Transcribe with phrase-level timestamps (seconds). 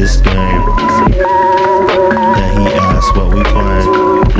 [0.00, 0.64] this game.
[1.12, 3.88] Then he asked what we playing.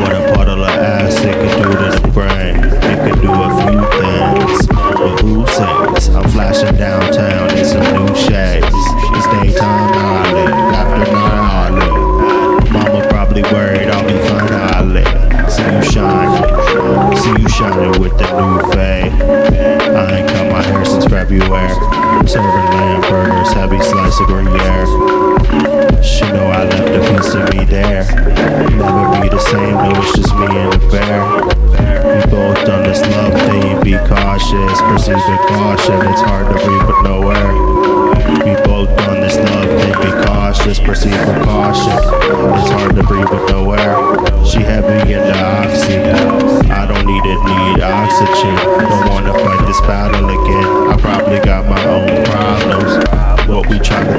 [0.00, 2.56] What a bottle of acid could do to the brain.
[2.88, 6.08] It could do a few things, but who says?
[6.16, 8.72] I'm flashing downtown in some new shades.
[8.72, 10.48] It's daytime I live,
[10.80, 12.72] after nine how I live.
[12.72, 15.52] Mama probably worried I'll be fine I live.
[15.52, 19.12] See you shine, see you shining with the new fade.
[19.12, 21.68] I ain't cut my hair since February.
[22.26, 25.39] Serving lamb burgers, heavy slice of Gruyere.
[28.60, 31.24] Never be the same, no, it's just me and the bear.
[32.12, 35.96] We both done this love thing, be cautious, proceed with caution.
[36.04, 37.52] It's hard to breathe but nowhere.
[38.44, 41.96] We both done this love thing, be cautious, proceed with caution.
[42.60, 43.96] It's hard to breathe but nowhere.
[44.44, 45.96] She had me in the oxy.
[46.68, 48.56] I don't need it, need oxygen.
[48.88, 50.68] Don't wanna fight this battle again.
[50.90, 50.96] I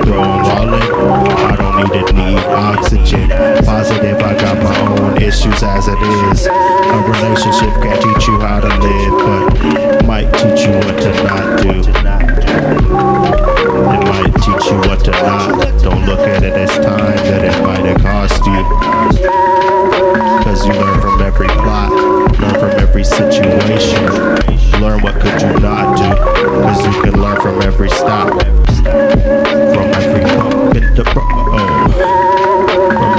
[0.05, 0.73] to in.
[0.73, 3.29] I don't need it, need oxygen.
[3.65, 6.47] Positive, I got my own issues as it is.
[6.47, 11.61] A relationship can't teach you how to live, but might teach you what to not
[11.61, 11.69] do.
[13.91, 15.81] It might teach you what to not.
[15.81, 18.63] Don't look at it as time that it might have cost you.
[20.43, 21.91] Cause you learn from every plot,
[22.39, 24.05] learn from every situation.
[24.81, 26.15] Learn what could you not do.
[26.61, 28.41] Cause you can learn from every stop.
[30.95, 31.15] The road.
[31.53, 31.91] Oh.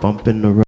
[0.00, 0.52] bump in the road.